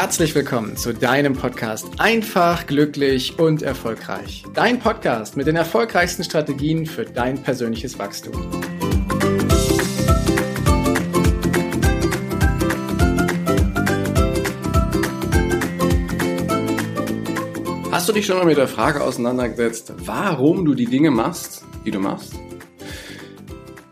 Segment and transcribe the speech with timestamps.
[0.00, 4.44] herzlich willkommen zu deinem Podcast Einfach, glücklich und erfolgreich.
[4.54, 8.32] Dein Podcast mit den erfolgreichsten Strategien für dein persönliches Wachstum.
[17.92, 21.90] Hast du dich schon mal mit der Frage auseinandergesetzt, warum du die Dinge machst, die
[21.90, 22.32] du machst?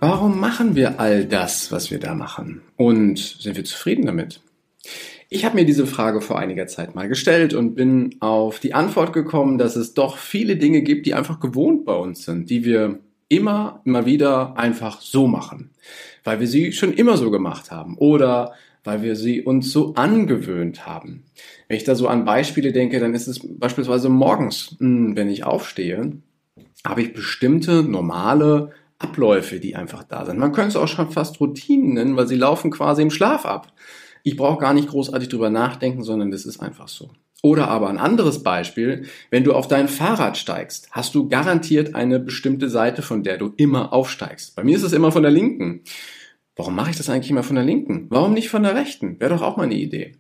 [0.01, 2.63] Warum machen wir all das, was wir da machen?
[2.79, 4.41] Und sind wir zufrieden damit?
[5.31, 9.13] Ich habe mir diese Frage vor einiger Zeit mal gestellt und bin auf die Antwort
[9.13, 13.01] gekommen, dass es doch viele Dinge gibt, die einfach gewohnt bei uns sind, die wir
[13.29, 15.71] immer, immer wieder einfach so machen,
[16.25, 20.87] weil wir sie schon immer so gemacht haben oder weil wir sie uns so angewöhnt
[20.87, 21.25] haben.
[21.69, 25.45] Wenn ich da so an Beispiele denke, dann ist es beispielsweise morgens, hm, wenn ich
[25.45, 26.13] aufstehe,
[26.87, 30.39] habe ich bestimmte normale Abläufe, die einfach da sind.
[30.39, 33.73] Man könnte es auch schon fast Routinen nennen, weil sie laufen quasi im Schlaf ab.
[34.29, 37.09] Ich brauche gar nicht großartig drüber nachdenken, sondern das ist einfach so.
[37.43, 42.21] Oder aber ein anderes Beispiel, wenn du auf dein Fahrrad steigst, hast du garantiert eine
[42.21, 44.55] bestimmte Seite, von der du immer aufsteigst.
[44.55, 45.81] Bei mir ist es immer von der linken.
[46.57, 48.05] Warum mache ich das eigentlich immer von der linken?
[48.11, 49.19] Warum nicht von der rechten?
[49.19, 50.17] Wäre doch auch mal eine Idee.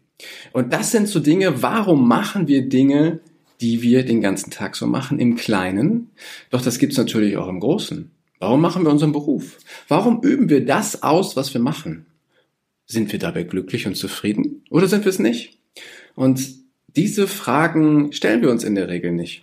[0.54, 3.20] Und das sind so Dinge, warum machen wir Dinge,
[3.60, 6.12] die wir den ganzen Tag so machen, im Kleinen?
[6.48, 8.10] Doch das gibt's natürlich auch im Großen.
[8.38, 9.58] Warum machen wir unseren Beruf?
[9.86, 12.06] Warum üben wir das aus, was wir machen?
[12.88, 15.58] Sind wir dabei glücklich und zufrieden oder sind wir es nicht?
[16.14, 16.40] Und
[16.96, 19.42] diese Fragen stellen wir uns in der Regel nicht.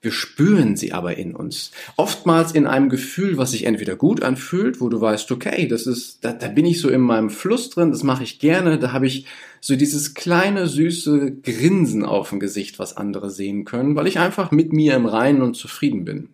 [0.00, 1.72] Wir spüren sie aber in uns.
[1.96, 6.24] Oftmals in einem Gefühl, was sich entweder gut anfühlt, wo du weißt, okay, das ist,
[6.24, 9.06] da, da bin ich so in meinem Fluss drin, das mache ich gerne, da habe
[9.06, 9.26] ich
[9.60, 14.50] so dieses kleine, süße Grinsen auf dem Gesicht, was andere sehen können, weil ich einfach
[14.50, 16.28] mit mir im Reinen und zufrieden bin.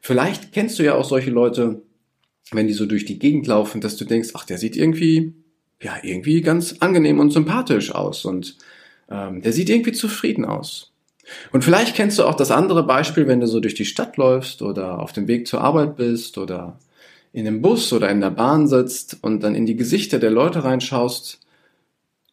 [0.00, 1.82] Vielleicht kennst du ja auch solche Leute,
[2.50, 5.34] wenn die so durch die Gegend laufen, dass du denkst, ach, der sieht irgendwie
[5.80, 8.56] ja irgendwie ganz angenehm und sympathisch aus und
[9.10, 10.92] ähm, der sieht irgendwie zufrieden aus.
[11.52, 14.62] Und vielleicht kennst du auch das andere Beispiel, wenn du so durch die Stadt läufst
[14.62, 16.78] oder auf dem Weg zur Arbeit bist oder
[17.32, 20.64] in einem Bus oder in der Bahn sitzt und dann in die Gesichter der Leute
[20.64, 21.40] reinschaust,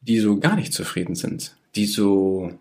[0.02, 2.52] die so gar nicht zufrieden sind, die so,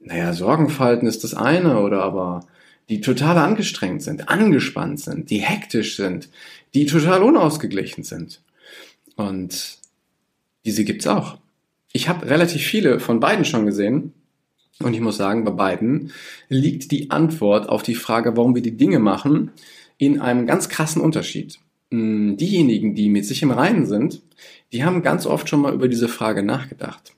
[0.00, 2.46] naja, Sorgenfalten ist das eine oder aber
[2.88, 6.28] die total angestrengt sind, angespannt sind, die hektisch sind,
[6.74, 8.42] die total unausgeglichen sind.
[9.16, 9.78] Und
[10.64, 11.38] diese gibt's auch.
[11.92, 14.12] Ich habe relativ viele von beiden schon gesehen.
[14.80, 16.10] Und ich muss sagen, bei beiden
[16.48, 19.52] liegt die Antwort auf die Frage, warum wir die Dinge machen,
[19.98, 21.60] in einem ganz krassen Unterschied.
[21.92, 24.20] Hm, diejenigen, die mit sich im Reinen sind,
[24.72, 27.12] die haben ganz oft schon mal über diese Frage nachgedacht.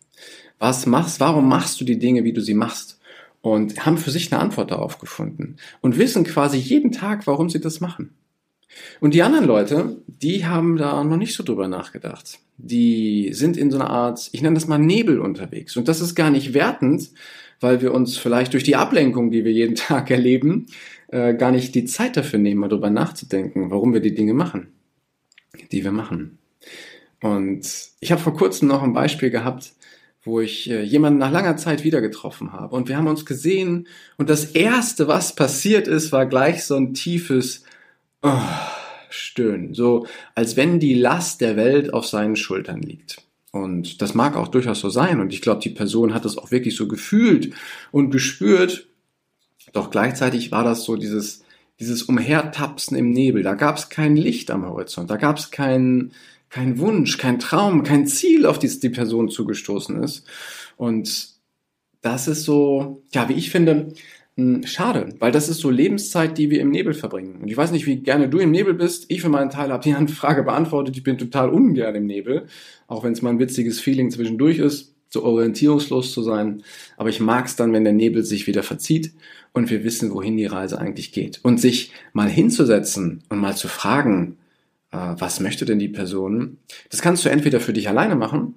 [0.58, 3.00] Was machst, warum machst du die Dinge, wie du sie machst?
[3.40, 5.56] Und haben für sich eine Antwort darauf gefunden.
[5.80, 8.10] Und wissen quasi jeden Tag, warum sie das machen.
[9.00, 12.38] Und die anderen Leute, die haben da noch nicht so drüber nachgedacht.
[12.58, 15.76] Die sind in so einer Art, ich nenne das mal Nebel unterwegs.
[15.76, 17.10] Und das ist gar nicht wertend,
[17.60, 20.66] weil wir uns vielleicht durch die Ablenkung, die wir jeden Tag erleben,
[21.08, 24.68] äh, gar nicht die Zeit dafür nehmen, mal drüber nachzudenken, warum wir die Dinge machen,
[25.72, 26.38] die wir machen.
[27.22, 27.66] Und
[28.00, 29.72] ich habe vor kurzem noch ein Beispiel gehabt,
[30.22, 32.74] wo ich äh, jemanden nach langer Zeit wieder getroffen habe.
[32.74, 36.94] Und wir haben uns gesehen und das Erste, was passiert ist, war gleich so ein
[36.94, 37.62] tiefes
[38.22, 38.40] oh,
[39.08, 39.74] Stöhnen.
[39.74, 43.22] So als wenn die Last der Welt auf seinen Schultern liegt.
[43.52, 45.20] Und das mag auch durchaus so sein.
[45.20, 47.54] Und ich glaube, die Person hat das auch wirklich so gefühlt
[47.90, 48.88] und gespürt.
[49.72, 51.42] Doch gleichzeitig war das so dieses,
[51.80, 53.42] dieses Umhertapsen im Nebel.
[53.42, 55.10] Da gab es kein Licht am Horizont.
[55.10, 56.12] Da gab es keinen
[56.50, 60.26] kein Wunsch, kein Traum, kein Ziel, auf das die Person zugestoßen ist.
[60.76, 61.30] Und
[62.02, 63.92] das ist so, ja, wie ich finde,
[64.64, 67.38] schade, weil das ist so Lebenszeit, die wir im Nebel verbringen.
[67.40, 69.06] Und ich weiß nicht, wie gerne du im Nebel bist.
[69.08, 70.96] Ich für meinen Teil habe die Frage beantwortet.
[70.96, 72.46] Ich bin total ungern im Nebel,
[72.86, 76.62] auch wenn es mal ein witziges Feeling zwischendurch ist, so orientierungslos zu sein.
[76.98, 79.12] Aber ich mag es dann, wenn der Nebel sich wieder verzieht
[79.52, 81.40] und wir wissen, wohin die Reise eigentlich geht.
[81.42, 84.36] Und sich mal hinzusetzen und mal zu fragen,
[84.92, 86.58] äh, was möchte denn die Person?
[86.90, 88.54] Das kannst du entweder für dich alleine machen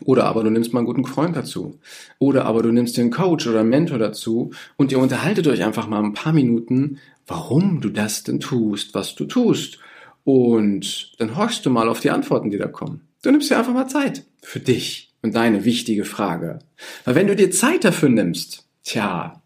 [0.00, 1.78] oder aber du nimmst mal einen guten Freund dazu.
[2.18, 5.86] Oder aber du nimmst einen Coach oder einen Mentor dazu und ihr unterhaltet euch einfach
[5.86, 9.78] mal ein paar Minuten, warum du das denn tust, was du tust.
[10.24, 13.02] Und dann horchst du mal auf die Antworten, die da kommen.
[13.22, 16.60] Du nimmst dir einfach mal Zeit für dich und deine wichtige Frage.
[17.04, 19.42] Weil wenn du dir Zeit dafür nimmst, tja,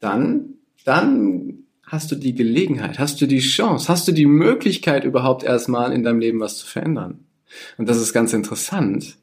[0.00, 5.42] dann, dann hast du die Gelegenheit, hast du die Chance, hast du die Möglichkeit überhaupt
[5.42, 7.24] erstmal in deinem Leben was zu verändern.
[7.78, 9.16] Und das ist ganz interessant,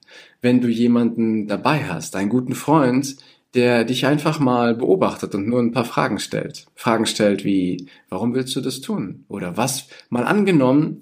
[0.46, 3.18] wenn du jemanden dabei hast, einen guten Freund,
[3.56, 6.68] der dich einfach mal beobachtet und nur ein paar Fragen stellt.
[6.76, 9.26] Fragen stellt wie, warum willst du das tun?
[9.28, 11.00] Oder was, mal angenommen,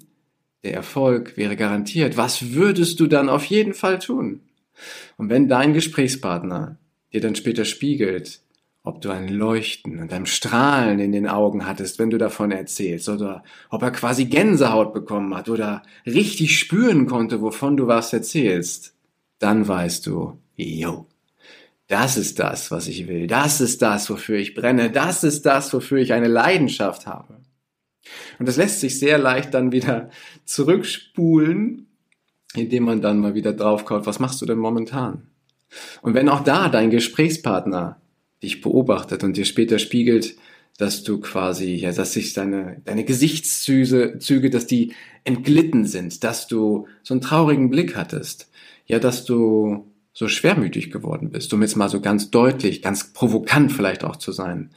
[0.62, 4.40] der Erfolg wäre garantiert, was würdest du dann auf jeden Fall tun?
[5.18, 6.78] Und wenn dein Gesprächspartner
[7.12, 8.40] dir dann später spiegelt,
[8.82, 13.10] ob du ein Leuchten und ein Strahlen in den Augen hattest, wenn du davon erzählst,
[13.10, 18.93] oder ob er quasi Gänsehaut bekommen hat oder richtig spüren konnte, wovon du was erzählst,
[19.44, 21.06] dann weißt du, yo,
[21.86, 25.70] das ist das, was ich will, das ist das, wofür ich brenne, das ist das,
[25.74, 27.36] wofür ich eine Leidenschaft habe.
[28.38, 30.08] Und das lässt sich sehr leicht dann wieder
[30.46, 31.88] zurückspulen,
[32.54, 35.26] indem man dann mal wieder draufkaut, was machst du denn momentan?
[36.00, 38.00] Und wenn auch da dein Gesprächspartner
[38.42, 40.36] dich beobachtet und dir später spiegelt,
[40.78, 44.94] dass du quasi, ja, dass sich deine, deine Gesichtszüge, Züge, dass die
[45.24, 48.48] entglitten sind, dass du so einen traurigen Blick hattest,
[48.86, 53.72] ja, dass du so schwermütig geworden bist, um jetzt mal so ganz deutlich, ganz provokant
[53.72, 54.70] vielleicht auch zu sein,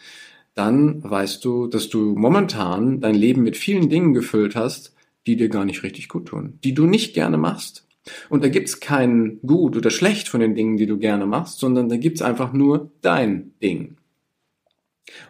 [0.56, 4.96] dann weißt du, dass du momentan dein Leben mit vielen Dingen gefüllt hast,
[5.28, 7.86] die dir gar nicht richtig gut tun, die du nicht gerne machst.
[8.30, 11.90] Und da gibt's kein gut oder schlecht von den Dingen, die du gerne machst, sondern
[11.90, 13.98] da gibt's einfach nur dein Ding.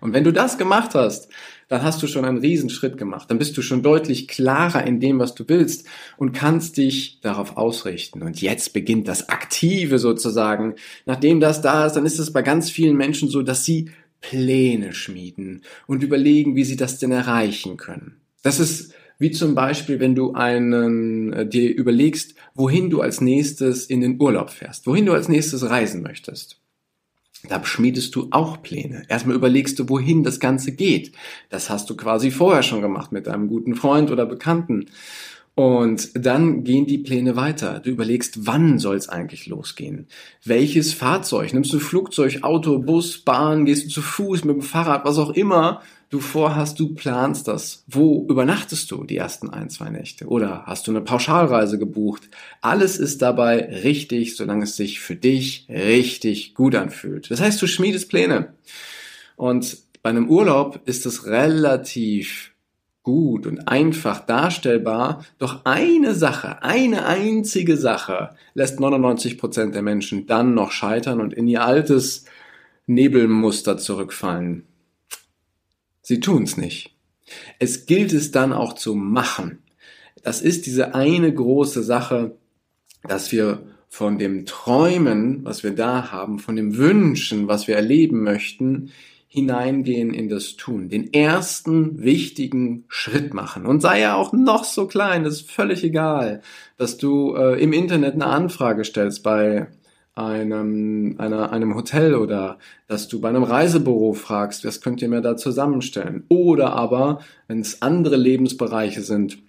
[0.02, 1.30] Und wenn du das gemacht hast,
[1.68, 3.30] dann hast du schon einen Riesenschritt gemacht.
[3.30, 5.86] Dann bist du schon deutlich klarer in dem, was du willst
[6.18, 8.22] und kannst dich darauf ausrichten.
[8.22, 10.76] Und jetzt beginnt das Aktive sozusagen.
[11.06, 13.92] Nachdem das da ist, dann ist es bei ganz vielen Menschen so, dass sie
[14.22, 18.18] Pläne schmieden und überlegen, wie sie das denn erreichen können.
[18.44, 23.86] Das ist wie zum Beispiel, wenn du einen, äh, dir überlegst, wohin du als nächstes
[23.86, 26.60] in den Urlaub fährst, wohin du als nächstes reisen möchtest.
[27.48, 29.04] Da schmiedest du auch Pläne.
[29.10, 31.12] Erstmal überlegst du, wohin das Ganze geht.
[31.50, 34.88] Das hast du quasi vorher schon gemacht mit einem guten Freund oder Bekannten.
[35.56, 37.80] Und dann gehen die Pläne weiter.
[37.80, 40.06] Du überlegst, wann soll es eigentlich losgehen?
[40.46, 41.52] Welches Fahrzeug?
[41.52, 43.66] Nimmst du Flugzeug, Auto, Bus, Bahn?
[43.66, 47.84] Gehst du zu Fuß, mit dem Fahrrad, was auch immer du vorhast, du planst das.
[47.88, 50.28] Wo übernachtest du die ersten ein, zwei Nächte?
[50.28, 52.30] Oder hast du eine Pauschalreise gebucht?
[52.62, 57.30] Alles ist dabei richtig, solange es sich für dich richtig gut anfühlt.
[57.32, 58.54] Das heißt, du schmiedest Pläne.
[59.36, 62.54] Und bei einem Urlaub ist es relativ
[63.04, 70.28] gut und einfach darstellbar, doch eine Sache, eine einzige Sache lässt 99 Prozent der Menschen
[70.28, 72.26] dann noch scheitern und in ihr altes
[72.86, 74.66] Nebelmuster zurückfallen.
[76.08, 76.96] Sie tun's nicht.
[77.60, 79.62] Es gilt es dann auch zu machen.
[80.24, 82.38] Das ist diese eine große Sache,
[83.04, 88.24] dass wir von dem Träumen, was wir da haben, von dem Wünschen, was wir erleben
[88.24, 88.94] möchten,
[89.28, 93.66] hineingehen in das Tun, den ersten wichtigen Schritt machen.
[93.66, 96.42] Und sei er auch noch so klein, ist völlig egal,
[96.78, 99.68] dass du äh, im Internet eine Anfrage stellst bei
[100.18, 105.22] einem, einer, einem Hotel oder dass du bei einem Reisebüro fragst, was könnt ihr mir
[105.22, 106.24] da zusammenstellen?
[106.28, 109.40] Oder aber, wenn es andere Lebensbereiche sind,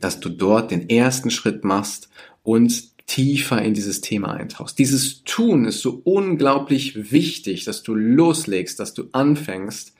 [0.00, 2.08] dass du dort den ersten Schritt machst
[2.42, 4.78] und tiefer in dieses Thema eintauchst.
[4.78, 9.94] Dieses Tun ist so unglaublich wichtig, dass du loslegst, dass du anfängst.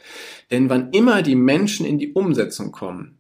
[0.50, 3.17] Denn wann immer die Menschen in die Umsetzung kommen,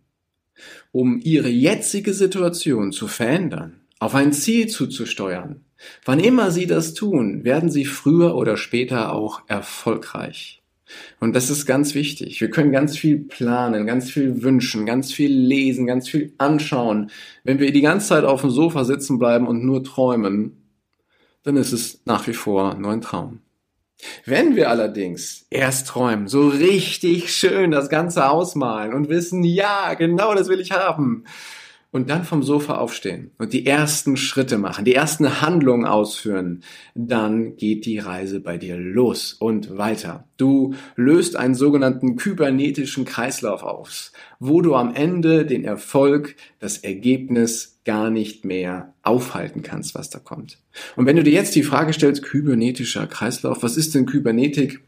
[0.92, 5.64] um ihre jetzige Situation zu verändern, auf ein Ziel zuzusteuern,
[6.04, 10.62] wann immer sie das tun, werden sie früher oder später auch erfolgreich.
[11.20, 12.40] Und das ist ganz wichtig.
[12.40, 17.10] Wir können ganz viel planen, ganz viel wünschen, ganz viel lesen, ganz viel anschauen.
[17.44, 20.56] Wenn wir die ganze Zeit auf dem Sofa sitzen bleiben und nur träumen,
[21.42, 23.40] dann ist es nach wie vor nur ein Traum.
[24.24, 30.34] Wenn wir allerdings erst träumen, so richtig schön das Ganze ausmalen und wissen, ja, genau
[30.34, 31.24] das will ich haben,
[31.90, 36.62] und dann vom Sofa aufstehen und die ersten Schritte machen, die ersten Handlungen ausführen,
[36.94, 40.28] dann geht die Reise bei dir los und weiter.
[40.36, 47.78] Du löst einen sogenannten kybernetischen Kreislauf aus, wo du am Ende den Erfolg, das Ergebnis
[47.84, 50.58] gar nicht mehr aufhalten kannst, was da kommt.
[50.96, 54.80] Und wenn du dir jetzt die Frage stellst, kybernetischer Kreislauf, was ist denn Kybernetik?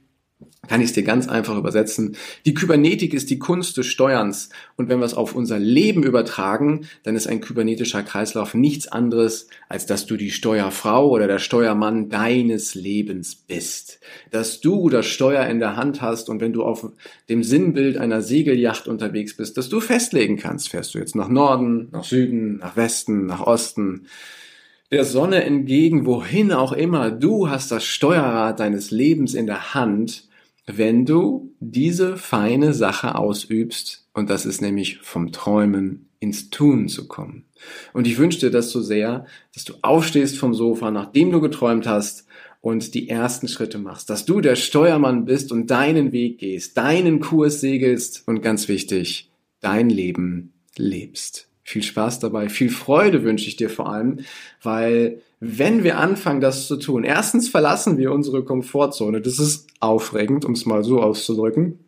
[0.68, 2.16] Kann ich es dir ganz einfach übersetzen.
[2.46, 4.50] Die Kybernetik ist die Kunst des Steuerns.
[4.76, 9.48] Und wenn wir es auf unser Leben übertragen, dann ist ein kybernetischer Kreislauf nichts anderes,
[9.68, 13.98] als dass du die Steuerfrau oder der Steuermann deines Lebens bist.
[14.30, 16.86] Dass du das Steuer in der Hand hast und wenn du auf
[17.28, 21.88] dem Sinnbild einer Segelyacht unterwegs bist, dass du festlegen kannst, fährst du jetzt nach Norden,
[21.90, 24.06] nach Süden, nach Westen, nach Osten,
[24.92, 27.10] der Sonne entgegen, wohin auch immer.
[27.10, 30.29] Du hast das Steuerrad deines Lebens in der Hand
[30.76, 37.08] wenn du diese feine Sache ausübst, und das ist nämlich vom Träumen ins Tun zu
[37.08, 37.46] kommen.
[37.92, 41.86] Und ich wünsche dir das so sehr, dass du aufstehst vom Sofa, nachdem du geträumt
[41.86, 42.26] hast
[42.60, 47.20] und die ersten Schritte machst, dass du der Steuermann bist und deinen Weg gehst, deinen
[47.20, 51.48] Kurs segelst und ganz wichtig, dein Leben lebst.
[51.62, 54.20] Viel Spaß dabei, viel Freude wünsche ich dir vor allem,
[54.62, 59.22] weil wenn wir anfangen, das zu tun, erstens verlassen wir unsere Komfortzone.
[59.22, 61.78] Das ist aufregend, um es mal so auszudrücken.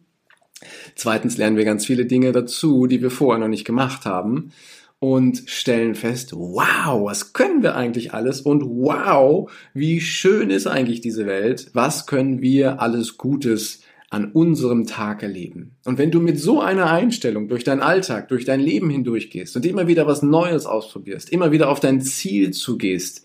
[0.94, 4.52] Zweitens lernen wir ganz viele Dinge dazu, die wir vorher noch nicht gemacht haben
[5.00, 11.00] und stellen fest, wow, was können wir eigentlich alles und wow, wie schön ist eigentlich
[11.00, 13.80] diese Welt, was können wir alles Gutes
[14.12, 15.76] an unserem Tag erleben.
[15.86, 19.64] Und wenn du mit so einer Einstellung durch deinen Alltag, durch dein Leben hindurchgehst und
[19.64, 23.24] immer wieder was Neues ausprobierst, immer wieder auf dein Ziel zugehst,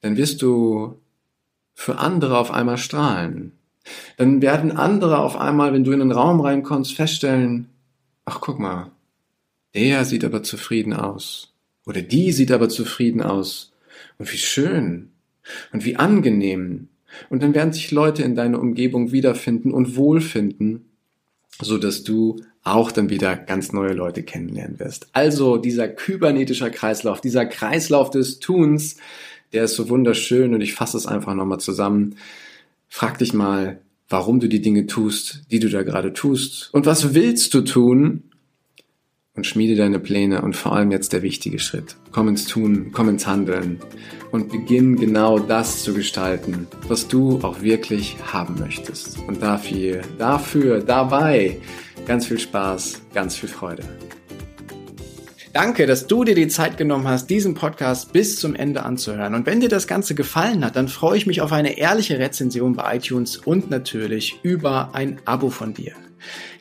[0.00, 0.98] dann wirst du
[1.74, 3.52] für andere auf einmal strahlen.
[4.16, 7.68] Dann werden andere auf einmal, wenn du in den Raum reinkommst, feststellen,
[8.24, 8.92] ach guck mal,
[9.74, 11.52] der sieht aber zufrieden aus.
[11.84, 13.72] Oder die sieht aber zufrieden aus.
[14.16, 15.10] Und wie schön.
[15.70, 16.88] Und wie angenehm.
[17.30, 20.86] Und dann werden sich Leute in deiner Umgebung wiederfinden und wohlfinden,
[21.60, 25.08] so dass du auch dann wieder ganz neue Leute kennenlernen wirst.
[25.12, 28.96] Also dieser kybernetischer Kreislauf, dieser Kreislauf des Tuns,
[29.52, 32.16] der ist so wunderschön und ich fasse es einfach nochmal zusammen.
[32.88, 37.14] Frag dich mal, warum du die Dinge tust, die du da gerade tust und was
[37.14, 38.24] willst du tun,
[39.36, 41.96] und schmiede deine Pläne und vor allem jetzt der wichtige Schritt.
[42.12, 43.80] Komm ins Tun, komm ins Handeln
[44.30, 49.18] und beginn genau das zu gestalten, was du auch wirklich haben möchtest.
[49.26, 51.58] Und dafür, dafür, dabei
[52.06, 53.82] ganz viel Spaß, ganz viel Freude.
[55.52, 59.34] Danke, dass du dir die Zeit genommen hast, diesen Podcast bis zum Ende anzuhören.
[59.34, 62.74] Und wenn dir das Ganze gefallen hat, dann freue ich mich auf eine ehrliche Rezension
[62.74, 65.92] bei iTunes und natürlich über ein Abo von dir.